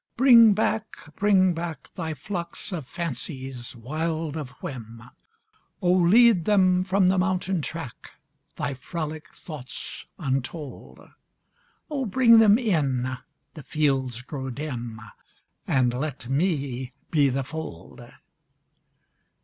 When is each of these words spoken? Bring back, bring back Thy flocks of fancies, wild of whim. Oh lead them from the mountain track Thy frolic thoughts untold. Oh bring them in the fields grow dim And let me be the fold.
Bring 0.17 0.55
back, 0.55 1.15
bring 1.15 1.53
back 1.53 1.93
Thy 1.93 2.15
flocks 2.15 2.71
of 2.71 2.87
fancies, 2.87 3.75
wild 3.75 4.35
of 4.35 4.49
whim. 4.63 5.03
Oh 5.79 5.93
lead 5.93 6.45
them 6.45 6.83
from 6.83 7.07
the 7.07 7.19
mountain 7.19 7.61
track 7.61 8.13
Thy 8.55 8.73
frolic 8.73 9.31
thoughts 9.31 10.07
untold. 10.17 11.07
Oh 11.91 12.07
bring 12.07 12.39
them 12.39 12.57
in 12.57 13.15
the 13.53 13.61
fields 13.61 14.23
grow 14.23 14.49
dim 14.49 14.99
And 15.67 15.93
let 15.93 16.27
me 16.27 16.93
be 17.11 17.29
the 17.29 17.43
fold. 17.43 18.01